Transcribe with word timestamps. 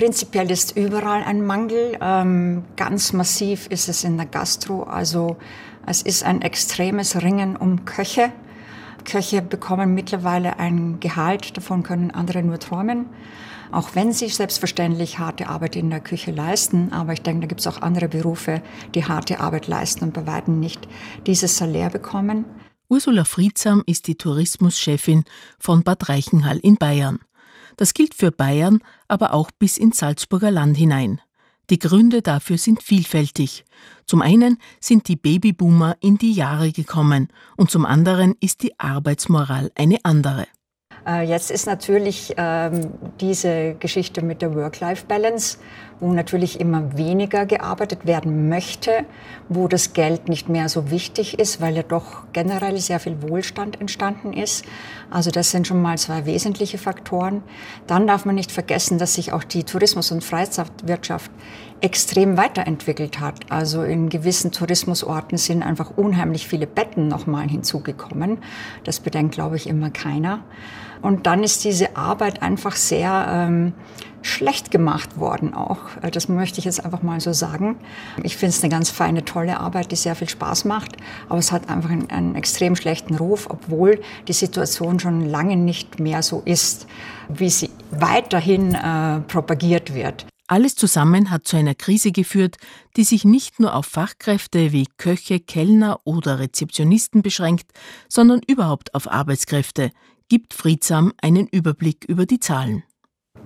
Prinzipiell 0.00 0.50
ist 0.50 0.78
überall 0.78 1.22
ein 1.24 1.44
Mangel. 1.44 1.98
Ähm, 2.00 2.64
ganz 2.76 3.12
massiv 3.12 3.66
ist 3.66 3.86
es 3.90 4.02
in 4.02 4.16
der 4.16 4.24
Gastro. 4.24 4.84
Also 4.84 5.36
es 5.84 6.00
ist 6.00 6.24
ein 6.24 6.40
extremes 6.40 7.22
Ringen 7.22 7.54
um 7.54 7.84
Köche. 7.84 8.32
Köche 9.04 9.42
bekommen 9.42 9.92
mittlerweile 9.92 10.58
ein 10.58 11.00
Gehalt, 11.00 11.54
davon 11.58 11.82
können 11.82 12.12
andere 12.12 12.42
nur 12.42 12.58
träumen. 12.58 13.10
Auch 13.72 13.94
wenn 13.94 14.14
sie 14.14 14.30
selbstverständlich 14.30 15.18
harte 15.18 15.48
Arbeit 15.48 15.76
in 15.76 15.90
der 15.90 16.00
Küche 16.00 16.30
leisten, 16.30 16.94
aber 16.94 17.12
ich 17.12 17.20
denke, 17.20 17.42
da 17.42 17.46
gibt 17.48 17.60
es 17.60 17.66
auch 17.66 17.82
andere 17.82 18.08
Berufe, 18.08 18.62
die 18.94 19.04
harte 19.04 19.38
Arbeit 19.38 19.66
leisten 19.66 20.04
und 20.04 20.14
bei 20.14 20.26
weitem 20.26 20.60
nicht 20.60 20.88
dieses 21.26 21.58
Salär 21.58 21.90
bekommen. 21.90 22.46
Ursula 22.88 23.24
Friedsam 23.24 23.82
ist 23.84 24.06
die 24.06 24.14
Tourismuschefin 24.14 25.24
von 25.58 25.82
Bad 25.82 26.08
Reichenhall 26.08 26.56
in 26.56 26.76
Bayern. 26.76 27.18
Das 27.80 27.94
gilt 27.94 28.12
für 28.12 28.30
Bayern, 28.30 28.82
aber 29.08 29.32
auch 29.32 29.50
bis 29.50 29.78
ins 29.78 30.00
Salzburger 30.00 30.50
Land 30.50 30.76
hinein. 30.76 31.18
Die 31.70 31.78
Gründe 31.78 32.20
dafür 32.20 32.58
sind 32.58 32.82
vielfältig. 32.82 33.64
Zum 34.04 34.20
einen 34.20 34.58
sind 34.80 35.08
die 35.08 35.16
Babyboomer 35.16 35.96
in 36.00 36.18
die 36.18 36.34
Jahre 36.34 36.72
gekommen 36.72 37.28
und 37.56 37.70
zum 37.70 37.86
anderen 37.86 38.34
ist 38.38 38.62
die 38.62 38.78
Arbeitsmoral 38.78 39.72
eine 39.76 39.96
andere. 40.02 40.46
Äh, 41.06 41.26
jetzt 41.26 41.50
ist 41.50 41.64
natürlich 41.64 42.34
ähm, 42.36 42.90
diese 43.18 43.76
Geschichte 43.80 44.20
mit 44.20 44.42
der 44.42 44.54
Work-Life-Balance, 44.54 45.56
wo 46.00 46.12
natürlich 46.12 46.58
immer 46.58 46.96
weniger 46.96 47.46
gearbeitet 47.46 48.06
werden 48.06 48.48
möchte, 48.48 49.04
wo 49.48 49.68
das 49.68 49.92
Geld 49.92 50.28
nicht 50.28 50.48
mehr 50.48 50.68
so 50.68 50.90
wichtig 50.90 51.38
ist, 51.38 51.60
weil 51.60 51.76
ja 51.76 51.82
doch 51.82 52.24
generell 52.32 52.78
sehr 52.78 53.00
viel 53.00 53.22
Wohlstand 53.22 53.80
entstanden 53.80 54.32
ist. 54.32 54.64
Also 55.10 55.30
das 55.30 55.50
sind 55.50 55.66
schon 55.66 55.82
mal 55.82 55.98
zwei 55.98 56.24
wesentliche 56.24 56.78
Faktoren. 56.78 57.42
Dann 57.86 58.06
darf 58.06 58.24
man 58.24 58.34
nicht 58.34 58.50
vergessen, 58.50 58.98
dass 58.98 59.14
sich 59.14 59.32
auch 59.32 59.44
die 59.44 59.64
Tourismus- 59.64 60.10
und 60.10 60.24
Freizeitwirtschaft 60.24 61.30
extrem 61.82 62.36
weiterentwickelt 62.36 63.20
hat. 63.20 63.50
Also 63.50 63.82
in 63.82 64.08
gewissen 64.08 64.52
Tourismusorten 64.52 65.38
sind 65.38 65.62
einfach 65.62 65.96
unheimlich 65.96 66.46
viele 66.48 66.66
Betten 66.66 67.08
nochmal 67.08 67.48
hinzugekommen. 67.48 68.38
Das 68.84 69.00
bedenkt, 69.00 69.34
glaube 69.34 69.56
ich, 69.56 69.68
immer 69.68 69.90
keiner. 69.90 70.44
Und 71.02 71.26
dann 71.26 71.42
ist 71.42 71.64
diese 71.64 71.96
Arbeit 71.96 72.42
einfach 72.42 72.76
sehr 72.76 73.26
ähm, 73.30 73.72
schlecht 74.22 74.70
gemacht 74.70 75.18
worden 75.18 75.54
auch. 75.54 75.80
Äh, 76.02 76.10
das 76.10 76.28
möchte 76.28 76.58
ich 76.58 76.64
jetzt 76.64 76.84
einfach 76.84 77.02
mal 77.02 77.20
so 77.20 77.32
sagen. 77.32 77.76
Ich 78.22 78.36
finde 78.36 78.54
es 78.54 78.62
eine 78.62 78.70
ganz 78.70 78.90
feine, 78.90 79.24
tolle 79.24 79.58
Arbeit, 79.60 79.92
die 79.92 79.96
sehr 79.96 80.14
viel 80.14 80.28
Spaß 80.28 80.64
macht. 80.64 80.96
Aber 81.28 81.38
es 81.38 81.52
hat 81.52 81.68
einfach 81.68 81.90
einen, 81.90 82.10
einen 82.10 82.34
extrem 82.34 82.76
schlechten 82.76 83.14
Ruf, 83.16 83.48
obwohl 83.48 84.00
die 84.28 84.32
Situation 84.32 85.00
schon 85.00 85.28
lange 85.28 85.56
nicht 85.56 86.00
mehr 86.00 86.22
so 86.22 86.42
ist, 86.44 86.86
wie 87.28 87.50
sie 87.50 87.70
weiterhin 87.90 88.74
äh, 88.74 89.20
propagiert 89.20 89.94
wird. 89.94 90.26
Alles 90.50 90.74
zusammen 90.74 91.30
hat 91.30 91.46
zu 91.46 91.56
einer 91.56 91.76
Krise 91.76 92.10
geführt, 92.10 92.56
die 92.96 93.04
sich 93.04 93.24
nicht 93.24 93.60
nur 93.60 93.72
auf 93.72 93.86
Fachkräfte 93.86 94.72
wie 94.72 94.88
Köche, 94.96 95.38
Kellner 95.38 96.00
oder 96.02 96.40
Rezeptionisten 96.40 97.22
beschränkt, 97.22 97.70
sondern 98.08 98.40
überhaupt 98.44 98.92
auf 98.96 99.08
Arbeitskräfte, 99.08 99.92
gibt 100.28 100.52
Friedsam 100.52 101.12
einen 101.22 101.46
Überblick 101.46 102.04
über 102.04 102.26
die 102.26 102.40
Zahlen. 102.40 102.82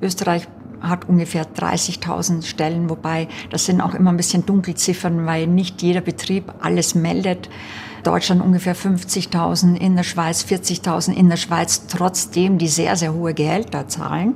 Österreich 0.01 0.49
hat 0.89 1.09
ungefähr 1.09 1.47
30.000 1.47 2.45
Stellen, 2.45 2.91
wobei 2.91 3.29
das 3.51 3.67
sind 3.67 3.81
auch 3.81 3.95
immer 3.95 4.11
ein 4.11 4.17
bisschen 4.17 4.47
Dunkelziffern, 4.47 5.27
weil 5.27 5.47
nicht 5.47 5.83
jeder 5.83 6.01
Betrieb 6.01 6.53
alles 6.61 6.95
meldet. 6.95 7.49
Deutschland 8.03 8.43
ungefähr 8.43 8.77
50.000, 8.77 9.77
in 9.77 9.97
der 9.97 10.03
Schweiz 10.03 10.45
40.000, 10.45 11.15
in 11.15 11.31
der 11.31 11.39
Schweiz 11.39 11.87
trotzdem 11.87 12.59
die 12.59 12.69
sehr, 12.69 12.97
sehr 12.97 13.15
hohe 13.15 13.35
Gehälter 13.35 13.89
zahlen. 13.89 14.35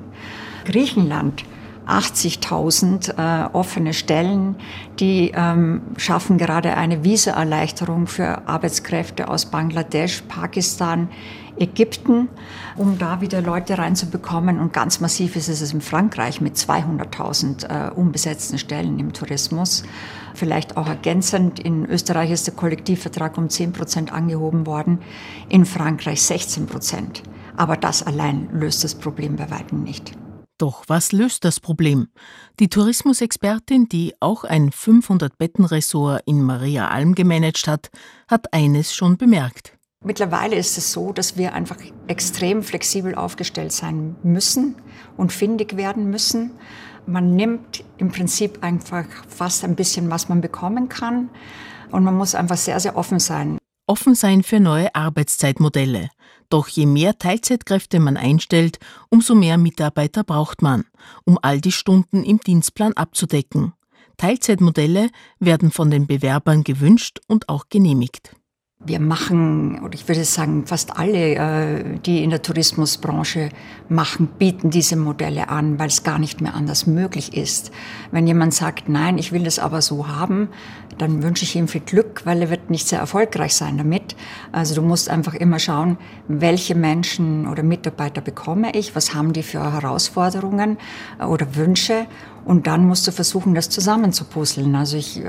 Griechenland 0.64 1.44
80.000 1.88 3.16
äh, 3.16 3.48
offene 3.52 3.94
Stellen. 3.94 4.56
Die 5.00 5.32
ähm, 5.34 5.82
schaffen 5.96 6.38
gerade 6.38 6.76
eine 6.76 7.02
Visaerleichterung 7.02 8.06
für 8.06 8.46
Arbeitskräfte 8.46 9.28
aus 9.28 9.46
Bangladesch, 9.46 10.22
Pakistan, 10.28 11.08
Ägypten, 11.58 12.28
um 12.76 12.98
da 12.98 13.20
wieder 13.20 13.40
Leute 13.40 13.78
reinzubekommen. 13.78 14.60
Und 14.60 14.72
ganz 14.72 15.00
massiv 15.00 15.34
ist 15.34 15.48
es 15.48 15.72
in 15.72 15.80
Frankreich 15.80 16.40
mit 16.40 16.56
200.000 16.56 17.88
äh, 17.88 17.90
unbesetzten 17.90 18.58
Stellen 18.58 18.98
im 18.98 19.12
Tourismus. 19.12 19.82
Vielleicht 20.34 20.76
auch 20.76 20.86
ergänzend, 20.86 21.58
in 21.58 21.86
Österreich 21.86 22.30
ist 22.30 22.46
der 22.46 22.54
Kollektivvertrag 22.54 23.36
um 23.38 23.48
10 23.48 23.72
Prozent 23.72 24.12
angehoben 24.12 24.66
worden, 24.66 25.00
in 25.48 25.64
Frankreich 25.64 26.22
16 26.22 26.66
Prozent. 26.66 27.22
Aber 27.56 27.76
das 27.76 28.04
allein 28.06 28.48
löst 28.52 28.84
das 28.84 28.94
Problem 28.94 29.36
bei 29.36 29.50
weitem 29.50 29.82
nicht. 29.82 30.12
Doch 30.58 30.84
was 30.88 31.12
löst 31.12 31.44
das 31.44 31.60
Problem? 31.60 32.08
Die 32.58 32.68
Tourismusexpertin, 32.68 33.88
die 33.88 34.14
auch 34.18 34.42
ein 34.42 34.70
500-Betten-Ressort 34.70 36.22
in 36.26 36.42
Maria 36.42 36.88
Alm 36.88 37.14
gemanagt 37.14 37.68
hat, 37.68 37.90
hat 38.26 38.52
eines 38.52 38.92
schon 38.92 39.16
bemerkt. 39.16 39.78
Mittlerweile 40.04 40.56
ist 40.56 40.76
es 40.76 40.92
so, 40.92 41.12
dass 41.12 41.36
wir 41.36 41.54
einfach 41.54 41.76
extrem 42.08 42.64
flexibel 42.64 43.14
aufgestellt 43.14 43.72
sein 43.72 44.16
müssen 44.24 44.76
und 45.16 45.32
findig 45.32 45.76
werden 45.76 46.10
müssen. 46.10 46.52
Man 47.06 47.36
nimmt 47.36 47.84
im 47.96 48.10
Prinzip 48.10 48.62
einfach 48.62 49.06
fast 49.28 49.64
ein 49.64 49.76
bisschen, 49.76 50.10
was 50.10 50.28
man 50.28 50.40
bekommen 50.40 50.88
kann. 50.88 51.30
Und 51.90 52.04
man 52.04 52.16
muss 52.16 52.34
einfach 52.34 52.56
sehr, 52.56 52.78
sehr 52.80 52.96
offen 52.96 53.18
sein. 53.18 53.58
Offen 53.86 54.14
sein 54.14 54.42
für 54.42 54.60
neue 54.60 54.94
Arbeitszeitmodelle. 54.94 56.10
Doch 56.48 56.68
je 56.68 56.86
mehr 56.86 57.18
Teilzeitkräfte 57.18 58.00
man 58.00 58.16
einstellt, 58.16 58.78
umso 59.10 59.34
mehr 59.34 59.58
Mitarbeiter 59.58 60.24
braucht 60.24 60.62
man, 60.62 60.84
um 61.24 61.38
all 61.42 61.60
die 61.60 61.72
Stunden 61.72 62.24
im 62.24 62.38
Dienstplan 62.40 62.94
abzudecken. 62.94 63.74
Teilzeitmodelle 64.16 65.10
werden 65.38 65.70
von 65.70 65.90
den 65.90 66.06
Bewerbern 66.06 66.64
gewünscht 66.64 67.20
und 67.28 67.48
auch 67.48 67.66
genehmigt. 67.68 68.34
Wir 68.84 69.00
machen, 69.00 69.80
oder 69.80 69.94
ich 69.94 70.06
würde 70.06 70.22
sagen, 70.22 70.64
fast 70.64 70.96
alle, 70.96 71.34
äh, 71.34 71.98
die 72.06 72.22
in 72.22 72.30
der 72.30 72.42
Tourismusbranche 72.42 73.48
machen, 73.88 74.28
bieten 74.38 74.70
diese 74.70 74.94
Modelle 74.94 75.48
an, 75.48 75.80
weil 75.80 75.88
es 75.88 76.04
gar 76.04 76.20
nicht 76.20 76.40
mehr 76.40 76.54
anders 76.54 76.86
möglich 76.86 77.36
ist. 77.36 77.72
Wenn 78.12 78.28
jemand 78.28 78.54
sagt, 78.54 78.88
nein, 78.88 79.18
ich 79.18 79.32
will 79.32 79.42
das 79.42 79.58
aber 79.58 79.82
so 79.82 80.06
haben, 80.06 80.48
dann 80.96 81.24
wünsche 81.24 81.42
ich 81.42 81.56
ihm 81.56 81.66
viel 81.66 81.80
Glück, 81.80 82.22
weil 82.24 82.40
er 82.40 82.50
wird 82.50 82.70
nicht 82.70 82.86
sehr 82.86 83.00
erfolgreich 83.00 83.54
sein 83.54 83.78
damit. 83.78 84.14
Also 84.52 84.76
du 84.76 84.82
musst 84.82 85.10
einfach 85.10 85.34
immer 85.34 85.58
schauen, 85.58 85.98
welche 86.28 86.76
Menschen 86.76 87.48
oder 87.48 87.64
Mitarbeiter 87.64 88.20
bekomme 88.20 88.76
ich, 88.76 88.94
was 88.94 89.12
haben 89.12 89.32
die 89.32 89.42
für 89.42 89.72
Herausforderungen 89.72 90.78
oder 91.18 91.56
Wünsche 91.56 92.06
und 92.48 92.66
dann 92.66 92.86
musst 92.86 93.06
du 93.06 93.12
versuchen, 93.12 93.54
das 93.54 93.68
zusammenzupuzzeln. 93.68 94.74
Also 94.74 94.96
ich, 94.96 95.22
äh, 95.22 95.28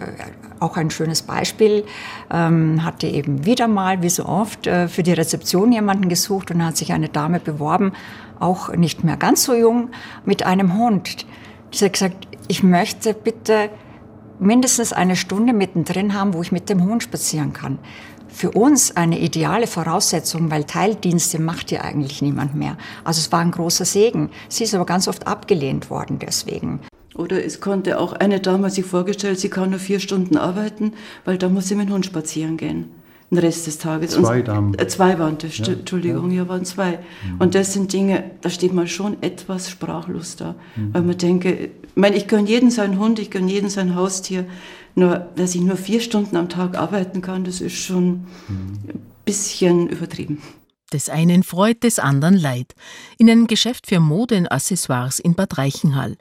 auch 0.62 0.78
ein 0.78 0.90
schönes 0.90 1.22
Beispiel, 1.22 1.84
ähm, 2.32 2.86
hatte 2.86 3.08
eben 3.08 3.46
wieder 3.46 3.68
mal, 3.68 4.02
wie 4.02 4.10
so 4.10 4.26
oft, 4.26 4.68
äh, 4.68 4.88
für 4.88 5.04
die 5.04 5.12
Rezeption 5.12 5.74
jemanden 5.74 6.08
gesucht 6.08 6.50
und 6.50 6.64
hat 6.66 6.78
sich 6.78 6.94
eine 6.94 7.10
Dame 7.10 7.42
beworben, 7.42 7.92
auch 8.40 8.74
nicht 8.74 9.04
mehr 9.04 9.18
ganz 9.18 9.44
so 9.44 9.54
jung, 9.54 9.90
mit 10.24 10.44
einem 10.46 10.78
Hund. 10.80 11.26
Sie 11.72 11.84
hat 11.84 11.92
gesagt, 11.92 12.28
ich 12.48 12.64
möchte 12.64 13.14
bitte 13.14 13.70
mindestens 14.40 14.94
eine 14.94 15.18
Stunde 15.18 15.52
mittendrin 15.52 16.14
haben, 16.14 16.34
wo 16.34 16.42
ich 16.42 16.54
mit 16.54 16.70
dem 16.70 16.86
Hund 16.86 17.04
spazieren 17.04 17.52
kann. 17.52 17.80
Für 18.30 18.52
uns 18.52 18.96
eine 18.96 19.20
ideale 19.20 19.68
Voraussetzung, 19.68 20.52
weil 20.52 20.64
Teildienste 20.64 21.42
macht 21.42 21.70
ja 21.72 21.82
eigentlich 21.82 22.22
niemand 22.22 22.56
mehr. 22.56 22.78
Also 23.04 23.20
es 23.20 23.30
war 23.34 23.40
ein 23.42 23.52
großer 23.52 23.84
Segen. 23.84 24.30
Sie 24.48 24.64
ist 24.64 24.74
aber 24.74 24.86
ganz 24.86 25.10
oft 25.10 25.28
abgelehnt 25.28 25.90
worden 25.90 26.18
deswegen. 26.20 26.80
Oder 27.20 27.44
es 27.44 27.60
konnte 27.60 28.00
auch 28.00 28.14
eine 28.14 28.40
Dame 28.40 28.70
sich 28.70 28.86
vorgestellt, 28.86 29.40
sie 29.40 29.50
kann 29.50 29.72
nur 29.72 29.80
vier 29.80 30.00
Stunden 30.00 30.38
arbeiten, 30.38 30.94
weil 31.26 31.38
da 31.38 31.50
muss 31.50 31.68
sie 31.68 31.76
mit 31.76 31.90
dem 31.90 31.94
Hund 31.96 32.06
spazieren 32.06 32.56
gehen. 32.56 32.86
Den 33.30 33.40
Rest 33.40 33.68
des 33.68 33.78
Tages. 33.78 34.12
Zwei 34.12 34.42
Damen. 34.42 34.74
Äh, 34.76 34.88
zwei 34.88 35.20
waren 35.20 35.38
das, 35.38 35.58
ja. 35.58 35.68
Entschuldigung, 35.68 36.32
ja. 36.32 36.48
waren 36.48 36.64
zwei. 36.64 36.92
Mhm. 36.92 37.40
Und 37.40 37.56
das 37.56 37.74
sind 37.74 37.92
Dinge, 37.92 38.32
da 38.40 38.50
steht 38.50 38.74
man 38.74 38.88
schon 38.88 39.22
etwas 39.22 39.70
sprachlos 39.70 40.38
da. 40.38 40.56
Mhm. 40.78 40.94
Weil 40.94 41.02
man 41.02 41.18
denke, 41.18 41.54
ich 41.66 41.96
meine, 41.96 42.16
ich 42.16 42.28
gönne 42.28 42.48
jeden 42.48 42.72
seinen 42.72 42.98
Hund, 42.98 43.20
ich 43.20 43.30
gönne 43.30 43.52
jeden 43.52 43.70
sein 43.70 43.96
Haustier, 43.96 44.46
nur, 44.96 45.28
dass 45.36 45.54
ich 45.54 45.62
nur 45.62 45.76
vier 45.76 46.00
Stunden 46.00 46.38
am 46.38 46.48
Tag 46.48 46.78
arbeiten 46.78 47.22
kann, 47.22 47.44
das 47.44 47.60
ist 47.60 47.76
schon 47.76 48.26
mhm. 48.48 48.80
ein 48.88 49.02
bisschen 49.26 49.90
übertrieben. 49.90 50.42
Des 50.94 51.10
einen 51.10 51.44
freut, 51.44 51.84
des 51.84 52.00
anderen 52.00 52.36
leid. 52.36 52.74
In 53.18 53.30
einem 53.30 53.46
Geschäft 53.46 53.88
für 53.88 54.00
Modenaccessoires 54.00 55.20
in 55.20 55.36
Bad 55.36 55.58
Reichenhall. 55.58 56.18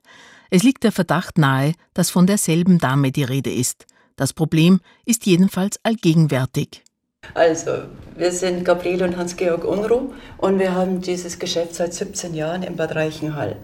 Es 0.51 0.63
liegt 0.63 0.83
der 0.83 0.93
Verdacht 0.93 1.37
nahe, 1.37 1.75
dass 1.93 2.09
von 2.09 2.27
derselben 2.27 2.79
Dame 2.79 3.13
die 3.13 3.25
Rede 3.25 3.53
ist. 3.53 3.85
Das 4.17 4.33
Problem 4.33 4.81
ist 5.05 5.27
jedenfalls 5.27 5.79
allgegenwärtig. 5.83 6.83
Also, 7.35 7.83
wir 8.17 8.33
sind 8.33 8.65
Gabriele 8.65 9.05
und 9.05 9.19
Hans-Georg 9.19 9.65
Unruh 9.65 10.13
und 10.39 10.59
wir 10.59 10.75
haben 10.75 11.03
dieses 11.03 11.39
Geschäft 11.39 11.75
seit 11.75 11.93
17 11.93 12.35
Jahren 12.35 12.63
in 12.63 12.77
Bad 12.77 12.95
Reichenhall. 12.95 13.57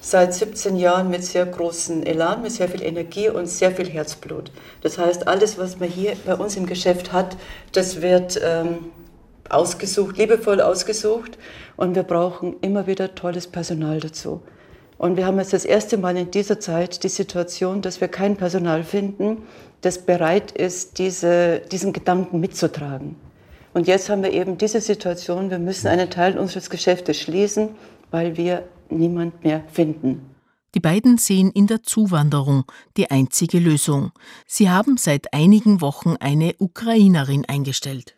Seit 0.00 0.34
17 0.34 0.76
Jahren 0.76 1.08
mit 1.08 1.22
sehr 1.22 1.46
großem 1.46 2.02
Elan, 2.02 2.42
mit 2.42 2.50
sehr 2.50 2.68
viel 2.68 2.82
Energie 2.82 3.28
und 3.28 3.46
sehr 3.46 3.70
viel 3.70 3.88
Herzblut. 3.88 4.50
Das 4.82 4.98
heißt, 4.98 5.28
alles, 5.28 5.56
was 5.56 5.78
man 5.78 5.88
hier 5.88 6.16
bei 6.26 6.34
uns 6.34 6.56
im 6.56 6.66
Geschäft 6.66 7.12
hat, 7.12 7.36
das 7.70 8.02
wird 8.02 8.40
ähm, 8.42 8.86
ausgesucht, 9.48 10.18
liebevoll 10.18 10.60
ausgesucht 10.60 11.38
und 11.76 11.94
wir 11.94 12.02
brauchen 12.02 12.56
immer 12.60 12.88
wieder 12.88 13.14
tolles 13.14 13.46
Personal 13.46 14.00
dazu. 14.00 14.42
Und 15.04 15.18
wir 15.18 15.26
haben 15.26 15.36
jetzt 15.36 15.52
das 15.52 15.66
erste 15.66 15.98
Mal 15.98 16.16
in 16.16 16.30
dieser 16.30 16.60
Zeit 16.60 17.04
die 17.04 17.10
Situation, 17.10 17.82
dass 17.82 18.00
wir 18.00 18.08
kein 18.08 18.38
Personal 18.38 18.84
finden, 18.84 19.42
das 19.82 19.98
bereit 19.98 20.50
ist, 20.50 20.98
diese, 20.98 21.60
diesen 21.70 21.92
Gedanken 21.92 22.40
mitzutragen. 22.40 23.14
Und 23.74 23.86
jetzt 23.86 24.08
haben 24.08 24.22
wir 24.22 24.32
eben 24.32 24.56
diese 24.56 24.80
Situation, 24.80 25.50
wir 25.50 25.58
müssen 25.58 25.88
einen 25.88 26.08
Teil 26.08 26.38
unseres 26.38 26.70
Geschäftes 26.70 27.20
schließen, 27.20 27.74
weil 28.10 28.38
wir 28.38 28.66
niemand 28.88 29.44
mehr 29.44 29.62
finden. 29.70 30.22
Die 30.74 30.80
beiden 30.80 31.18
sehen 31.18 31.50
in 31.50 31.66
der 31.66 31.82
Zuwanderung 31.82 32.64
die 32.96 33.10
einzige 33.10 33.58
Lösung. 33.58 34.12
Sie 34.46 34.70
haben 34.70 34.96
seit 34.96 35.34
einigen 35.34 35.82
Wochen 35.82 36.16
eine 36.18 36.54
Ukrainerin 36.58 37.44
eingestellt. 37.46 38.16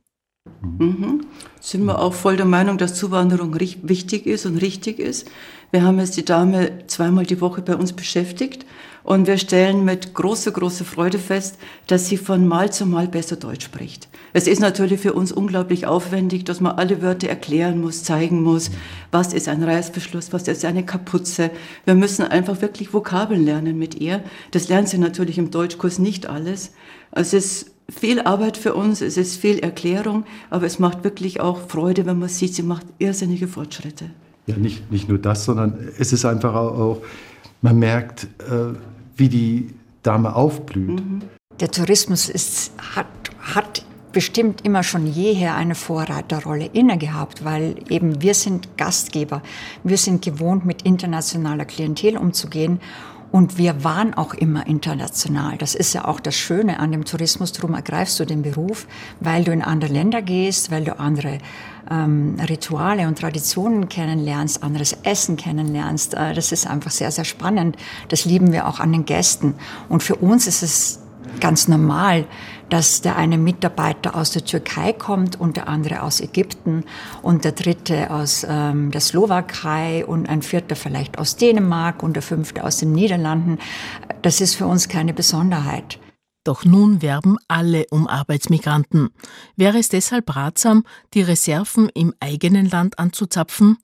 Mhm. 0.62 1.26
Sind 1.60 1.84
wir 1.84 1.98
auch 1.98 2.14
voll 2.14 2.36
der 2.36 2.46
Meinung, 2.46 2.78
dass 2.78 2.94
Zuwanderung 2.94 3.58
wichtig 3.58 4.26
ist 4.26 4.46
und 4.46 4.58
richtig 4.58 5.00
ist. 5.00 5.28
Wir 5.72 5.82
haben 5.82 5.98
jetzt 5.98 6.16
die 6.16 6.24
Dame 6.24 6.86
zweimal 6.86 7.26
die 7.26 7.40
Woche 7.40 7.60
bei 7.60 7.74
uns 7.74 7.92
beschäftigt 7.92 8.64
und 9.02 9.26
wir 9.26 9.36
stellen 9.38 9.84
mit 9.84 10.14
großer, 10.14 10.50
großer 10.52 10.84
Freude 10.84 11.18
fest, 11.18 11.58
dass 11.86 12.08
sie 12.08 12.16
von 12.16 12.46
Mal 12.46 12.72
zu 12.72 12.86
Mal 12.86 13.08
besser 13.08 13.36
Deutsch 13.36 13.64
spricht. 13.64 14.08
Es 14.32 14.46
ist 14.46 14.60
natürlich 14.60 15.00
für 15.00 15.12
uns 15.12 15.32
unglaublich 15.32 15.86
aufwendig, 15.86 16.44
dass 16.44 16.60
man 16.60 16.76
alle 16.76 17.02
Wörter 17.02 17.28
erklären 17.28 17.80
muss, 17.80 18.04
zeigen 18.04 18.42
muss, 18.42 18.70
was 19.10 19.32
ist 19.32 19.48
ein 19.48 19.62
Reißverschluss, 19.62 20.32
was 20.32 20.48
ist 20.48 20.64
eine 20.64 20.84
Kapuze. 20.84 21.50
Wir 21.84 21.94
müssen 21.94 22.24
einfach 22.24 22.60
wirklich 22.60 22.92
Vokabeln 22.92 23.44
lernen 23.44 23.78
mit 23.78 23.94
ihr. 23.94 24.22
Das 24.50 24.68
lernt 24.68 24.88
sie 24.88 24.98
natürlich 24.98 25.38
im 25.38 25.50
Deutschkurs 25.50 25.98
nicht 25.98 26.26
alles. 26.26 26.72
Es 27.12 27.32
ist 27.32 27.70
viel 27.88 28.20
Arbeit 28.20 28.56
für 28.56 28.74
uns, 28.74 29.00
es 29.00 29.16
ist 29.16 29.36
viel 29.36 29.60
Erklärung, 29.60 30.24
aber 30.50 30.66
es 30.66 30.78
macht 30.78 31.04
wirklich 31.04 31.40
auch 31.40 31.68
Freude, 31.68 32.06
wenn 32.06 32.18
man 32.18 32.28
sieht, 32.28 32.54
sie 32.54 32.62
macht 32.62 32.86
irrsinnige 32.98 33.48
Fortschritte. 33.48 34.10
Ja, 34.46 34.56
nicht, 34.56 34.90
nicht 34.90 35.08
nur 35.08 35.18
das, 35.18 35.44
sondern 35.44 35.76
es 35.98 36.12
ist 36.12 36.24
einfach 36.24 36.54
auch, 36.54 37.02
man 37.62 37.78
merkt, 37.78 38.24
äh, 38.24 38.74
wie 39.16 39.28
die 39.28 39.74
Dame 40.02 40.34
aufblüht. 40.34 40.88
Mhm. 40.88 41.22
Der 41.58 41.70
Tourismus 41.70 42.28
ist, 42.28 42.72
hat, 42.94 43.06
hat 43.40 43.84
bestimmt 44.12 44.64
immer 44.64 44.82
schon 44.82 45.06
jeher 45.06 45.56
eine 45.56 45.74
Vorreiterrolle 45.74 46.70
inne 46.72 46.96
gehabt, 46.96 47.44
weil 47.44 47.74
eben 47.88 48.22
wir 48.22 48.34
sind 48.34 48.76
Gastgeber. 48.76 49.42
Wir 49.84 49.98
sind 49.98 50.24
gewohnt, 50.24 50.64
mit 50.64 50.82
internationaler 50.82 51.64
Klientel 51.64 52.16
umzugehen 52.16 52.80
und 53.36 53.58
wir 53.58 53.84
waren 53.84 54.14
auch 54.14 54.32
immer 54.32 54.66
international. 54.66 55.58
Das 55.58 55.74
ist 55.74 55.92
ja 55.92 56.06
auch 56.06 56.20
das 56.20 56.34
Schöne 56.34 56.80
an 56.80 56.90
dem 56.90 57.04
Tourismus. 57.04 57.52
Darum 57.52 57.74
ergreifst 57.74 58.18
du 58.18 58.24
den 58.24 58.40
Beruf, 58.40 58.86
weil 59.20 59.44
du 59.44 59.52
in 59.52 59.60
andere 59.60 59.92
Länder 59.92 60.22
gehst, 60.22 60.70
weil 60.70 60.86
du 60.86 60.98
andere 60.98 61.36
ähm, 61.90 62.38
Rituale 62.48 63.06
und 63.06 63.18
Traditionen 63.18 63.90
kennenlernst, 63.90 64.62
anderes 64.62 64.96
Essen 65.02 65.36
kennenlernst. 65.36 66.14
Äh, 66.14 66.32
das 66.32 66.50
ist 66.50 66.66
einfach 66.66 66.90
sehr, 66.90 67.10
sehr 67.10 67.26
spannend. 67.26 67.76
Das 68.08 68.24
lieben 68.24 68.52
wir 68.52 68.66
auch 68.66 68.80
an 68.80 68.90
den 68.90 69.04
Gästen. 69.04 69.56
Und 69.90 70.02
für 70.02 70.16
uns 70.16 70.46
ist 70.46 70.62
es 70.62 71.00
ganz 71.38 71.68
normal, 71.68 72.24
dass 72.68 73.00
der 73.00 73.16
eine 73.16 73.38
Mitarbeiter 73.38 74.14
aus 74.14 74.30
der 74.32 74.44
Türkei 74.44 74.92
kommt 74.92 75.38
und 75.38 75.56
der 75.56 75.68
andere 75.68 76.02
aus 76.02 76.20
Ägypten 76.20 76.84
und 77.22 77.44
der 77.44 77.52
dritte 77.52 78.10
aus 78.10 78.44
ähm, 78.48 78.90
der 78.90 79.00
Slowakei 79.00 80.04
und 80.04 80.28
ein 80.28 80.42
vierter 80.42 80.76
vielleicht 80.76 81.18
aus 81.18 81.36
Dänemark 81.36 82.02
und 82.02 82.14
der 82.14 82.22
fünfte 82.22 82.64
aus 82.64 82.78
den 82.78 82.92
Niederlanden. 82.92 83.58
Das 84.22 84.40
ist 84.40 84.54
für 84.54 84.66
uns 84.66 84.88
keine 84.88 85.14
Besonderheit. 85.14 85.98
Doch 86.44 86.64
nun 86.64 87.02
werben 87.02 87.38
alle 87.48 87.86
um 87.90 88.06
Arbeitsmigranten. 88.06 89.10
Wäre 89.56 89.78
es 89.78 89.88
deshalb 89.88 90.34
ratsam, 90.36 90.84
die 91.12 91.22
Reserven 91.22 91.88
im 91.88 92.14
eigenen 92.20 92.70
Land 92.70 92.98
anzuzapfen? 93.00 93.78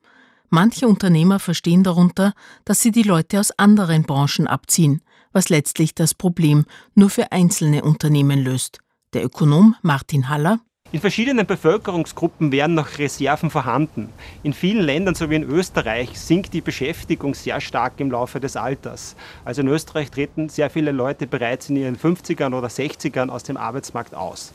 Manche 0.48 0.86
Unternehmer 0.86 1.40
verstehen 1.40 1.82
darunter, 1.82 2.34
dass 2.64 2.80
sie 2.80 2.92
die 2.92 3.02
Leute 3.02 3.40
aus 3.40 3.50
anderen 3.58 4.04
Branchen 4.04 4.46
abziehen 4.46 5.02
was 5.32 5.48
letztlich 5.48 5.94
das 5.94 6.14
Problem 6.14 6.64
nur 6.94 7.10
für 7.10 7.32
einzelne 7.32 7.82
Unternehmen 7.82 8.42
löst. 8.42 8.78
Der 9.12 9.24
Ökonom 9.24 9.74
Martin 9.82 10.28
Haller 10.28 10.60
in 10.92 11.00
verschiedenen 11.00 11.46
Bevölkerungsgruppen 11.46 12.52
wären 12.52 12.74
noch 12.74 12.98
Reserven 12.98 13.48
vorhanden. 13.48 14.10
In 14.42 14.52
vielen 14.52 14.84
Ländern, 14.84 15.14
so 15.14 15.30
wie 15.30 15.36
in 15.36 15.42
Österreich, 15.42 16.20
sinkt 16.20 16.52
die 16.52 16.60
Beschäftigung 16.60 17.34
sehr 17.34 17.62
stark 17.62 17.94
im 17.96 18.10
Laufe 18.10 18.40
des 18.40 18.56
Alters. 18.56 19.16
Also 19.42 19.62
in 19.62 19.68
Österreich 19.68 20.10
treten 20.10 20.50
sehr 20.50 20.68
viele 20.68 20.92
Leute 20.92 21.26
bereits 21.26 21.70
in 21.70 21.76
ihren 21.76 21.96
50ern 21.96 22.54
oder 22.54 22.68
60ern 22.68 23.30
aus 23.30 23.42
dem 23.42 23.56
Arbeitsmarkt 23.56 24.14
aus. 24.14 24.52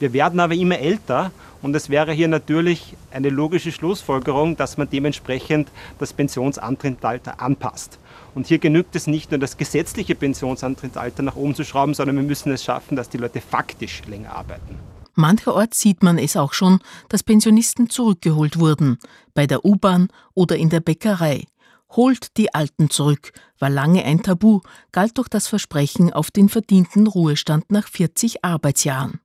Wir 0.00 0.14
werden 0.14 0.40
aber 0.40 0.54
immer 0.54 0.78
älter 0.78 1.32
und 1.60 1.76
es 1.76 1.90
wäre 1.90 2.12
hier 2.12 2.28
natürlich 2.28 2.96
eine 3.10 3.28
logische 3.28 3.70
Schlussfolgerung, 3.70 4.56
dass 4.56 4.78
man 4.78 4.88
dementsprechend 4.88 5.68
das 5.98 6.14
Pensionsantrittsalter 6.14 7.42
anpasst. 7.42 7.98
Und 8.34 8.46
hier 8.46 8.58
genügt 8.58 8.96
es 8.96 9.06
nicht 9.06 9.30
nur, 9.30 9.38
das 9.38 9.56
gesetzliche 9.56 10.14
Pensionsantrittsalter 10.14 11.22
nach 11.22 11.36
oben 11.36 11.54
zu 11.54 11.64
schrauben, 11.64 11.94
sondern 11.94 12.16
wir 12.16 12.24
müssen 12.24 12.52
es 12.52 12.64
schaffen, 12.64 12.96
dass 12.96 13.08
die 13.08 13.18
Leute 13.18 13.40
faktisch 13.40 14.02
länger 14.06 14.34
arbeiten. 14.34 14.78
Mancherorts 15.14 15.80
sieht 15.80 16.02
man 16.02 16.18
es 16.18 16.36
auch 16.36 16.52
schon, 16.52 16.80
dass 17.08 17.22
Pensionisten 17.22 17.88
zurückgeholt 17.88 18.58
wurden, 18.58 18.98
bei 19.32 19.46
der 19.46 19.64
U-Bahn 19.64 20.08
oder 20.34 20.56
in 20.56 20.70
der 20.70 20.80
Bäckerei. 20.80 21.44
Holt 21.90 22.36
die 22.36 22.52
Alten 22.52 22.90
zurück, 22.90 23.32
war 23.60 23.70
lange 23.70 24.04
ein 24.04 24.22
Tabu, 24.22 24.60
galt 24.90 25.16
durch 25.16 25.28
das 25.28 25.46
Versprechen 25.46 26.12
auf 26.12 26.32
den 26.32 26.48
verdienten 26.48 27.06
Ruhestand 27.06 27.70
nach 27.70 27.86
40 27.86 28.44
Arbeitsjahren. 28.44 29.20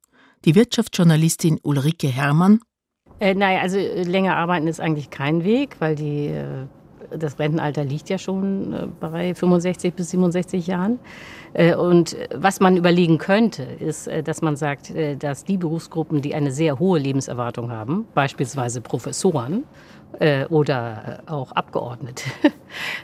Die 0.45 0.53
Wirtschaftsjournalistin 0.53 1.59
Ulrike 1.63 2.07
Herrmann. 2.07 2.61
Äh, 3.19 3.33
naja, 3.33 3.61
also 3.61 3.77
äh, 3.77 4.03
länger 4.03 4.37
arbeiten 4.37 4.67
ist 4.67 4.79
eigentlich 4.79 5.09
kein 5.09 5.43
Weg, 5.43 5.77
weil 5.79 5.95
die 5.95 6.27
äh, 6.27 6.67
das 7.17 7.39
Rentenalter 7.39 7.83
liegt 7.83 8.09
ja 8.09 8.17
schon 8.17 8.73
äh, 8.73 8.87
bei 8.99 9.33
65 9.33 9.93
bis 9.93 10.11
67 10.11 10.67
Jahren. 10.67 10.99
Äh, 11.53 11.75
und 11.75 12.15
was 12.33 12.59
man 12.59 12.77
überlegen 12.77 13.17
könnte, 13.17 13.63
ist, 13.63 14.07
äh, 14.07 14.23
dass 14.23 14.41
man 14.41 14.55
sagt, 14.55 14.93
dass 15.19 15.43
die 15.43 15.57
Berufsgruppen, 15.57 16.21
die 16.21 16.35
eine 16.35 16.51
sehr 16.51 16.79
hohe 16.79 16.99
Lebenserwartung 16.99 17.71
haben, 17.71 18.07
beispielsweise 18.13 18.81
Professoren 18.81 19.63
oder 20.49 21.19
auch 21.27 21.51
Abgeordnete, 21.51 22.23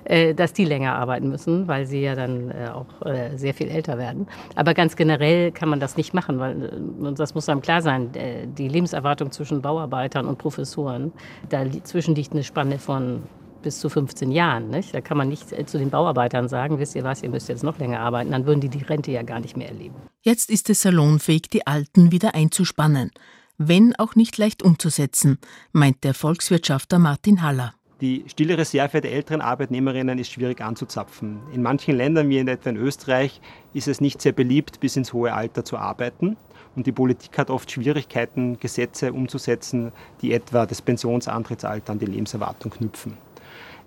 dass 0.36 0.54
die 0.54 0.66
länger 0.66 0.96
arbeiten 0.96 1.30
müssen, 1.30 1.68
weil 1.68 1.86
sie 1.86 2.02
ja 2.02 2.16
dann 2.16 2.52
auch 2.74 2.88
sehr 3.36 3.54
viel 3.54 3.70
älter 3.70 4.00
werden. 4.00 4.28
Aber 4.56 4.74
ganz 4.74 4.96
generell 4.96 5.52
kann 5.52 5.70
man 5.70 5.80
das 5.80 5.98
nicht 5.98 6.16
machen, 6.16 6.40
weil 6.40 7.14
das 7.16 7.36
muss 7.36 7.48
einem 7.48 7.62
klar 7.62 7.84
sein, 7.84 8.10
die 8.58 8.68
Lebenserwartung 8.68 9.32
zwischen 9.32 9.62
Bauarbeitern 9.62 10.26
und 10.26 10.40
Professoren, 10.40 11.12
dazwischen 11.50 12.16
liegt 12.16 12.34
eine 12.34 12.44
Spanne 12.44 12.80
von 12.80 13.22
bis 13.66 13.80
zu 13.80 13.90
15 13.90 14.32
Jahren. 14.32 14.70
Nicht? 14.70 14.94
Da 14.94 15.02
kann 15.02 15.18
man 15.18 15.28
nicht 15.28 15.52
äh, 15.52 15.66
zu 15.66 15.78
den 15.78 15.90
Bauarbeitern 15.90 16.48
sagen, 16.48 16.80
wisst 16.80 16.96
ihr 16.96 17.04
was, 17.04 17.22
ihr 17.22 17.30
müsst 17.30 17.50
jetzt 17.50 17.64
noch 17.64 17.78
länger 17.78 18.00
arbeiten, 18.00 18.32
dann 18.32 18.46
würden 18.46 18.62
die 18.62 18.70
die 18.70 18.84
Rente 18.84 19.12
ja 19.12 19.24
gar 19.24 19.42
nicht 19.42 19.58
mehr 19.58 19.68
erleben. 19.68 19.96
Jetzt 20.22 20.50
ist 20.50 20.70
es 20.70 20.84
salonfähig, 20.84 21.50
die 21.52 21.68
Alten 21.68 22.12
wieder 22.12 22.36
einzuspannen. 22.36 23.12
Wenn 23.58 23.96
auch 23.96 24.16
nicht 24.16 24.38
leicht 24.38 24.64
umzusetzen, 24.64 25.40
meint 25.72 26.04
der 26.04 26.14
Volkswirtschafter 26.14 27.00
Martin 27.00 27.42
Haller. 27.42 27.74
Die 28.02 28.26
stille 28.28 28.58
Reserve 28.58 29.02
der 29.02 29.14
älteren 29.14 29.42
Arbeitnehmerinnen 29.42 30.20
ist 30.20 30.30
schwierig 30.30 30.62
anzuzapfen. 30.62 31.40
In 31.54 31.62
manchen 31.62 31.96
Ländern, 31.96 32.30
wie 32.30 32.38
in 32.38 32.48
etwa 32.48 32.70
in 32.70 32.78
Österreich, 32.78 33.42
ist 33.74 33.88
es 33.88 34.02
nicht 34.02 34.22
sehr 34.22 34.34
beliebt, 34.34 34.80
bis 34.82 34.98
ins 34.98 35.14
hohe 35.14 35.34
Alter 35.34 35.64
zu 35.64 35.78
arbeiten. 35.78 36.38
Und 36.76 36.86
die 36.86 36.92
Politik 36.92 37.38
hat 37.38 37.50
oft 37.50 37.72
Schwierigkeiten, 37.72 38.60
Gesetze 38.60 39.14
umzusetzen, 39.14 39.94
die 40.22 40.34
etwa 40.34 40.66
das 40.66 40.82
Pensionsantrittsalter 40.82 41.94
an 41.94 42.00
die 42.00 42.06
Lebenserwartung 42.06 42.72
knüpfen 42.72 43.25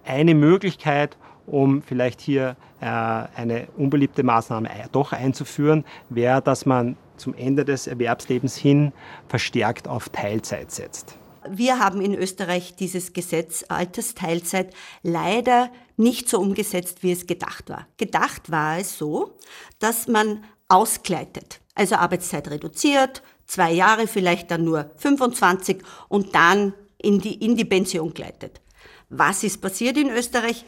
eine 0.08 0.34
Möglichkeit, 0.34 1.16
um 1.46 1.82
vielleicht 1.82 2.20
hier 2.20 2.56
äh, 2.80 2.86
eine 2.86 3.68
unbeliebte 3.76 4.22
Maßnahme 4.22 4.68
doch 4.92 5.12
einzuführen, 5.12 5.84
wäre, 6.08 6.42
dass 6.42 6.66
man 6.66 6.96
zum 7.16 7.34
Ende 7.34 7.64
des 7.64 7.86
Erwerbslebens 7.86 8.56
hin 8.56 8.92
verstärkt 9.28 9.88
auf 9.88 10.08
Teilzeit 10.08 10.70
setzt. 10.70 11.16
Wir 11.50 11.78
haben 11.78 12.00
in 12.00 12.14
Österreich 12.14 12.76
dieses 12.76 13.12
Gesetz 13.12 13.64
Altersteilzeit 13.68 14.74
leider 15.02 15.70
nicht 15.96 16.28
so 16.28 16.38
umgesetzt, 16.38 17.02
wie 17.02 17.12
es 17.12 17.26
gedacht 17.26 17.70
war. 17.70 17.86
Gedacht 17.96 18.50
war 18.50 18.78
es 18.78 18.98
so, 18.98 19.36
dass 19.78 20.08
man 20.08 20.44
ausgleitet, 20.68 21.60
also 21.74 21.96
Arbeitszeit 21.96 22.48
reduziert, 22.50 23.22
zwei 23.46 23.72
Jahre 23.72 24.06
vielleicht 24.06 24.50
dann 24.50 24.64
nur 24.64 24.90
25 24.96 25.82
und 26.08 26.34
dann 26.34 26.74
in 26.98 27.20
die, 27.20 27.34
in 27.34 27.56
die 27.56 27.64
Pension 27.64 28.12
gleitet. 28.12 28.60
Was 29.08 29.44
ist 29.44 29.60
passiert 29.60 29.96
in 29.96 30.10
Österreich? 30.10 30.64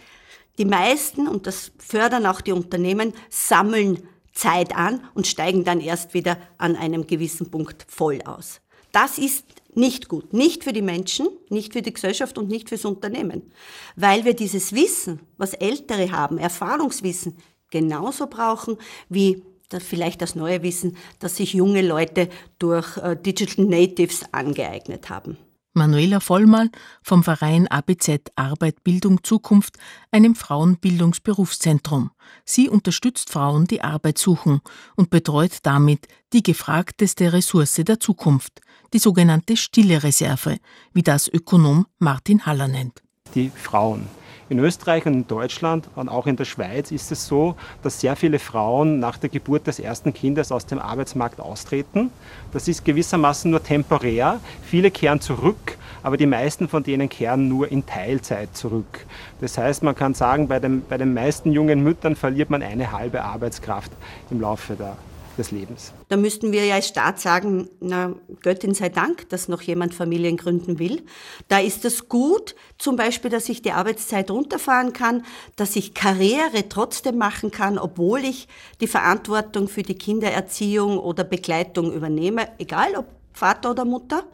Die 0.58 0.64
meisten, 0.64 1.28
und 1.28 1.46
das 1.46 1.72
fördern 1.78 2.26
auch 2.26 2.40
die 2.40 2.52
Unternehmen, 2.52 3.12
sammeln 3.28 4.02
Zeit 4.32 4.74
an 4.74 5.02
und 5.14 5.26
steigen 5.26 5.64
dann 5.64 5.80
erst 5.80 6.14
wieder 6.14 6.38
an 6.58 6.76
einem 6.76 7.06
gewissen 7.06 7.50
Punkt 7.50 7.86
voll 7.88 8.20
aus. 8.22 8.60
Das 8.92 9.18
ist 9.18 9.44
nicht 9.74 10.08
gut, 10.08 10.32
nicht 10.32 10.64
für 10.64 10.72
die 10.72 10.82
Menschen, 10.82 11.28
nicht 11.48 11.72
für 11.72 11.82
die 11.82 11.92
Gesellschaft 11.92 12.38
und 12.38 12.48
nicht 12.48 12.68
fürs 12.68 12.84
Unternehmen, 12.84 13.52
weil 13.94 14.24
wir 14.24 14.34
dieses 14.34 14.72
Wissen, 14.74 15.20
was 15.36 15.54
Ältere 15.54 16.10
haben, 16.10 16.38
Erfahrungswissen, 16.38 17.36
genauso 17.70 18.26
brauchen 18.26 18.78
wie 19.08 19.44
vielleicht 19.78 20.20
das 20.20 20.34
neue 20.34 20.64
Wissen, 20.64 20.96
das 21.20 21.36
sich 21.36 21.54
junge 21.54 21.82
Leute 21.82 22.28
durch 22.58 22.96
äh, 22.96 23.16
Digital 23.16 23.66
Natives 23.66 24.24
angeeignet 24.32 25.08
haben. 25.08 25.38
Manuela 25.72 26.20
Vollmal 26.20 26.70
vom 27.02 27.22
Verein 27.22 27.68
ABZ 27.68 28.32
Arbeit 28.36 28.82
Bildung 28.82 29.22
Zukunft, 29.22 29.76
einem 30.10 30.34
Frauenbildungsberufszentrum. 30.34 32.10
Sie 32.44 32.68
unterstützt 32.68 33.30
Frauen, 33.30 33.66
die 33.66 33.82
Arbeit 33.82 34.18
suchen 34.18 34.60
und 34.96 35.10
betreut 35.10 35.58
damit 35.62 36.08
die 36.32 36.42
gefragteste 36.42 37.32
Ressource 37.32 37.82
der 37.86 38.00
Zukunft, 38.00 38.60
die 38.92 38.98
sogenannte 38.98 39.56
stille 39.56 40.02
Reserve, 40.02 40.58
wie 40.92 41.02
das 41.02 41.28
Ökonom 41.28 41.86
Martin 41.98 42.44
Haller 42.46 42.68
nennt. 42.68 43.02
Die 43.34 43.50
Frauen. 43.50 44.19
In 44.50 44.58
Österreich 44.58 45.06
und 45.06 45.14
in 45.14 45.26
Deutschland 45.28 45.88
und 45.94 46.08
auch 46.08 46.26
in 46.26 46.34
der 46.34 46.44
Schweiz 46.44 46.90
ist 46.90 47.12
es 47.12 47.28
so, 47.28 47.54
dass 47.84 48.00
sehr 48.00 48.16
viele 48.16 48.40
Frauen 48.40 48.98
nach 48.98 49.16
der 49.16 49.30
Geburt 49.30 49.68
des 49.68 49.78
ersten 49.78 50.12
Kindes 50.12 50.50
aus 50.50 50.66
dem 50.66 50.80
Arbeitsmarkt 50.80 51.38
austreten. 51.38 52.10
Das 52.52 52.66
ist 52.66 52.84
gewissermaßen 52.84 53.48
nur 53.48 53.62
temporär. 53.62 54.40
Viele 54.64 54.90
kehren 54.90 55.20
zurück, 55.20 55.78
aber 56.02 56.16
die 56.16 56.26
meisten 56.26 56.66
von 56.66 56.82
denen 56.82 57.08
kehren 57.08 57.46
nur 57.46 57.70
in 57.70 57.86
Teilzeit 57.86 58.56
zurück. 58.56 59.06
Das 59.40 59.56
heißt, 59.56 59.84
man 59.84 59.94
kann 59.94 60.14
sagen, 60.14 60.48
bei, 60.48 60.58
dem, 60.58 60.82
bei 60.88 60.98
den 60.98 61.14
meisten 61.14 61.52
jungen 61.52 61.84
Müttern 61.84 62.16
verliert 62.16 62.50
man 62.50 62.60
eine 62.60 62.90
halbe 62.90 63.22
Arbeitskraft 63.22 63.92
im 64.32 64.40
Laufe 64.40 64.74
der 64.74 64.96
des 65.40 65.50
Lebens. 65.50 65.92
Da 66.08 66.16
müssten 66.16 66.52
wir 66.52 66.64
ja 66.64 66.76
als 66.76 66.88
Staat 66.88 67.18
sagen, 67.18 67.68
na, 67.80 68.14
Göttin 68.42 68.74
sei 68.74 68.90
Dank, 68.90 69.28
dass 69.30 69.48
noch 69.48 69.62
jemand 69.62 69.94
Familien 69.94 70.36
gründen 70.36 70.78
will. 70.78 71.02
Da 71.48 71.58
ist 71.58 71.84
es 71.84 72.08
gut, 72.08 72.54
zum 72.78 72.96
Beispiel, 72.96 73.30
dass 73.30 73.48
ich 73.48 73.62
die 73.62 73.72
Arbeitszeit 73.72 74.30
runterfahren 74.30 74.92
kann, 74.92 75.24
dass 75.56 75.76
ich 75.76 75.94
Karriere 75.94 76.68
trotzdem 76.68 77.18
machen 77.18 77.50
kann, 77.50 77.78
obwohl 77.78 78.20
ich 78.20 78.46
die 78.80 78.86
Verantwortung 78.86 79.68
für 79.68 79.82
die 79.82 79.96
Kindererziehung 79.96 80.98
oder 80.98 81.24
Begleitung 81.24 81.92
übernehme, 81.92 82.48
egal 82.58 82.94
ob 82.96 83.06
Vater 83.32 83.70
oder 83.70 83.84
Mutter. 83.84 84.24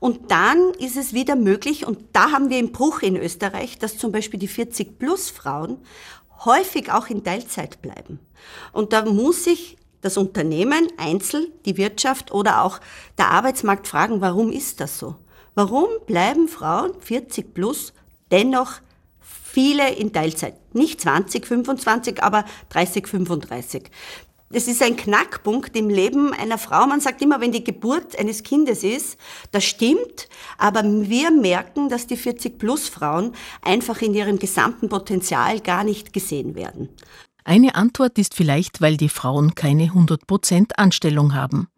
Und 0.00 0.30
dann 0.30 0.72
ist 0.78 0.96
es 0.96 1.14
wieder 1.14 1.36
möglich, 1.36 1.86
und 1.86 1.98
da 2.12 2.32
haben 2.32 2.50
wir 2.50 2.58
einen 2.58 2.72
Bruch 2.72 3.00
in 3.00 3.16
Österreich, 3.16 3.78
dass 3.78 3.96
zum 3.96 4.12
Beispiel 4.12 4.38
die 4.38 4.48
40-plus-Frauen 4.48 5.78
häufig 6.44 6.92
auch 6.92 7.08
in 7.08 7.24
Teilzeit 7.24 7.80
bleiben. 7.82 8.18
Und 8.72 8.92
da 8.92 9.04
muss 9.04 9.46
ich 9.46 9.76
das 10.02 10.18
Unternehmen, 10.18 10.88
Einzel, 10.98 11.50
die 11.64 11.78
Wirtschaft 11.78 12.32
oder 12.32 12.62
auch 12.62 12.80
der 13.16 13.30
Arbeitsmarkt 13.30 13.88
fragen, 13.88 14.20
warum 14.20 14.52
ist 14.52 14.80
das 14.80 14.98
so? 14.98 15.16
Warum 15.54 15.88
bleiben 16.06 16.48
Frauen 16.48 16.92
40 17.00 17.54
plus 17.54 17.92
dennoch 18.30 18.74
viele 19.20 19.94
in 19.94 20.12
Teilzeit? 20.12 20.54
Nicht 20.74 21.00
20, 21.00 21.46
25, 21.46 22.22
aber 22.22 22.44
30, 22.70 23.06
35. 23.06 23.90
Das 24.52 24.68
ist 24.68 24.82
ein 24.82 24.96
Knackpunkt 24.96 25.74
im 25.78 25.88
Leben 25.88 26.34
einer 26.34 26.58
Frau. 26.58 26.86
Man 26.86 27.00
sagt 27.00 27.22
immer, 27.22 27.40
wenn 27.40 27.52
die 27.52 27.64
Geburt 27.64 28.18
eines 28.18 28.42
Kindes 28.42 28.84
ist, 28.84 29.16
das 29.50 29.64
stimmt, 29.64 30.28
aber 30.58 30.82
wir 30.84 31.30
merken, 31.30 31.88
dass 31.88 32.06
die 32.06 32.18
40-plus-Frauen 32.18 33.32
einfach 33.62 34.02
in 34.02 34.12
ihrem 34.12 34.38
gesamten 34.38 34.90
Potenzial 34.90 35.60
gar 35.60 35.84
nicht 35.84 36.12
gesehen 36.12 36.54
werden. 36.54 36.90
Eine 37.44 37.74
Antwort 37.74 38.18
ist 38.18 38.34
vielleicht, 38.34 38.80
weil 38.80 38.96
die 38.96 39.08
Frauen 39.08 39.54
keine 39.54 39.86
100% 39.86 40.72
Anstellung 40.76 41.34
haben. 41.34 41.68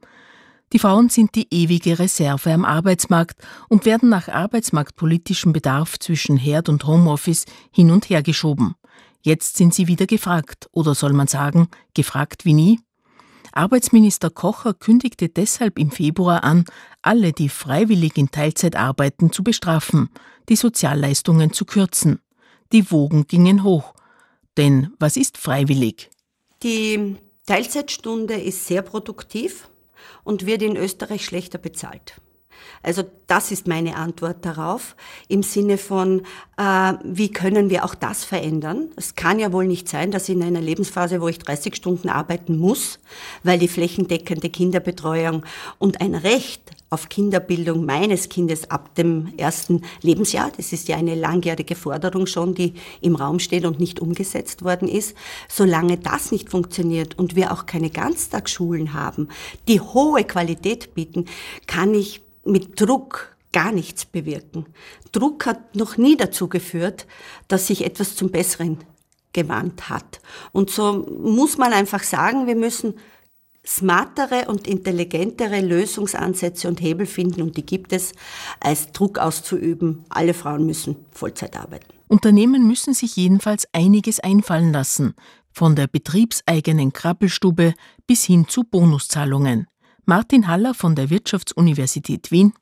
Die 0.72 0.78
Frauen 0.78 1.08
sind 1.08 1.34
die 1.36 1.46
ewige 1.50 1.98
Reserve 1.98 2.52
am 2.52 2.64
Arbeitsmarkt 2.64 3.40
und 3.68 3.84
werden 3.84 4.08
nach 4.08 4.28
arbeitsmarktpolitischem 4.28 5.52
Bedarf 5.52 5.98
zwischen 5.98 6.36
Herd 6.36 6.68
und 6.68 6.84
Homeoffice 6.86 7.44
hin 7.70 7.90
und 7.90 8.10
her 8.10 8.22
geschoben. 8.22 8.74
Jetzt 9.22 9.56
sind 9.56 9.72
sie 9.72 9.86
wieder 9.86 10.06
gefragt, 10.06 10.68
oder 10.72 10.94
soll 10.94 11.12
man 11.12 11.28
sagen, 11.28 11.68
gefragt 11.94 12.44
wie 12.44 12.54
nie? 12.54 12.80
Arbeitsminister 13.52 14.30
Kocher 14.30 14.74
kündigte 14.74 15.28
deshalb 15.28 15.78
im 15.78 15.92
Februar 15.92 16.42
an, 16.42 16.64
alle, 17.02 17.32
die 17.32 17.48
freiwillig 17.48 18.18
in 18.18 18.32
Teilzeit 18.32 18.74
arbeiten, 18.74 19.30
zu 19.30 19.44
bestrafen, 19.44 20.10
die 20.48 20.56
Sozialleistungen 20.56 21.52
zu 21.52 21.64
kürzen. 21.64 22.18
Die 22.72 22.90
Wogen 22.90 23.28
gingen 23.28 23.62
hoch. 23.62 23.94
Denn 24.56 24.92
was 24.98 25.16
ist 25.16 25.38
freiwillig? 25.38 26.10
Die 26.62 27.16
Teilzeitstunde 27.46 28.34
ist 28.34 28.66
sehr 28.66 28.82
produktiv 28.82 29.68
und 30.22 30.46
wird 30.46 30.62
in 30.62 30.76
Österreich 30.76 31.24
schlechter 31.24 31.58
bezahlt. 31.58 32.20
Also 32.82 33.02
das 33.26 33.50
ist 33.50 33.66
meine 33.66 33.96
Antwort 33.96 34.44
darauf 34.44 34.94
im 35.28 35.42
Sinne 35.42 35.78
von, 35.78 36.22
äh, 36.58 36.92
wie 37.02 37.30
können 37.30 37.70
wir 37.70 37.84
auch 37.84 37.94
das 37.94 38.24
verändern? 38.24 38.88
Es 38.96 39.14
kann 39.14 39.38
ja 39.38 39.52
wohl 39.52 39.66
nicht 39.66 39.88
sein, 39.88 40.10
dass 40.10 40.28
in 40.28 40.42
einer 40.42 40.60
Lebensphase, 40.60 41.20
wo 41.20 41.28
ich 41.28 41.38
30 41.38 41.74
Stunden 41.74 42.08
arbeiten 42.08 42.58
muss, 42.58 42.98
weil 43.42 43.58
die 43.58 43.68
flächendeckende 43.68 44.50
Kinderbetreuung 44.50 45.44
und 45.78 46.00
ein 46.00 46.14
Recht 46.14 46.72
auf 46.90 47.08
Kinderbildung 47.08 47.84
meines 47.84 48.28
Kindes 48.28 48.70
ab 48.70 48.94
dem 48.94 49.32
ersten 49.36 49.82
Lebensjahr, 50.02 50.52
das 50.56 50.72
ist 50.72 50.86
ja 50.86 50.96
eine 50.96 51.16
langjährige 51.16 51.74
Forderung 51.74 52.26
schon, 52.26 52.54
die 52.54 52.74
im 53.00 53.16
Raum 53.16 53.40
steht 53.40 53.64
und 53.64 53.80
nicht 53.80 53.98
umgesetzt 53.98 54.62
worden 54.62 54.86
ist, 54.86 55.16
solange 55.48 55.98
das 55.98 56.30
nicht 56.30 56.50
funktioniert 56.50 57.18
und 57.18 57.34
wir 57.34 57.52
auch 57.52 57.66
keine 57.66 57.90
Ganztagsschulen 57.90 58.92
haben, 58.92 59.28
die 59.66 59.80
hohe 59.80 60.22
Qualität 60.22 60.94
bieten, 60.94 61.24
kann 61.66 61.94
ich 61.94 62.23
mit 62.44 62.80
Druck 62.80 63.36
gar 63.52 63.72
nichts 63.72 64.04
bewirken. 64.04 64.66
Druck 65.12 65.46
hat 65.46 65.76
noch 65.76 65.96
nie 65.96 66.16
dazu 66.16 66.48
geführt, 66.48 67.06
dass 67.48 67.68
sich 67.68 67.84
etwas 67.84 68.16
zum 68.16 68.30
Besseren 68.30 68.78
gewandt 69.32 69.88
hat. 69.88 70.20
Und 70.52 70.70
so 70.70 71.06
muss 71.20 71.56
man 71.58 71.72
einfach 71.72 72.02
sagen, 72.02 72.46
wir 72.46 72.56
müssen 72.56 72.94
smartere 73.66 74.46
und 74.48 74.66
intelligentere 74.66 75.60
Lösungsansätze 75.60 76.68
und 76.68 76.80
Hebel 76.80 77.06
finden, 77.06 77.42
und 77.42 77.56
die 77.56 77.64
gibt 77.64 77.92
es, 77.92 78.12
als 78.60 78.92
Druck 78.92 79.18
auszuüben. 79.18 80.04
Alle 80.08 80.34
Frauen 80.34 80.66
müssen 80.66 80.96
Vollzeit 81.10 81.56
arbeiten. 81.56 81.86
Unternehmen 82.08 82.66
müssen 82.66 82.92
sich 82.92 83.16
jedenfalls 83.16 83.66
einiges 83.72 84.20
einfallen 84.20 84.72
lassen, 84.72 85.14
von 85.50 85.76
der 85.76 85.86
betriebseigenen 85.86 86.92
Krabbelstube 86.92 87.74
bis 88.06 88.24
hin 88.24 88.46
zu 88.48 88.64
Bonuszahlungen. 88.64 89.66
Martin 90.06 90.48
Haller 90.48 90.74
von 90.74 90.94
der 90.94 91.08
Wirtschaftsuniversität 91.08 92.30
Wien. 92.30 92.52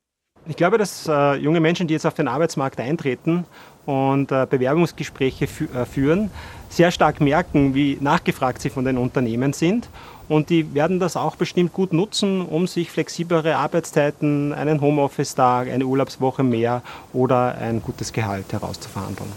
Ich 0.46 0.56
glaube, 0.56 0.78
dass 0.78 1.08
äh, 1.08 1.34
junge 1.34 1.60
Menschen, 1.60 1.86
die 1.86 1.94
jetzt 1.94 2.06
auf 2.06 2.14
den 2.14 2.28
Arbeitsmarkt 2.28 2.78
eintreten 2.80 3.44
und 3.86 4.30
äh, 4.30 4.46
Bewerbungsgespräche 4.48 5.46
fü 5.46 5.66
äh, 5.66 5.84
führen, 5.84 6.30
sehr 6.68 6.90
stark 6.90 7.20
merken, 7.20 7.74
wie 7.74 7.98
nachgefragt 8.00 8.62
sie 8.62 8.70
von 8.70 8.84
den 8.84 8.96
Unternehmen 8.96 9.52
sind. 9.52 9.88
Und 10.28 10.50
die 10.50 10.72
werden 10.72 11.00
das 11.00 11.16
auch 11.16 11.36
bestimmt 11.36 11.72
gut 11.72 11.92
nutzen, 11.92 12.42
um 12.42 12.66
sich 12.66 12.90
flexiblere 12.90 13.56
Arbeitszeiten, 13.56 14.52
einen 14.52 14.80
Homeoffice-Tag, 14.80 15.68
eine 15.68 15.84
Urlaubswoche 15.84 16.42
mehr 16.42 16.82
oder 17.12 17.56
ein 17.58 17.82
gutes 17.82 18.12
Gehalt 18.12 18.52
herauszuverhandeln. 18.52 19.32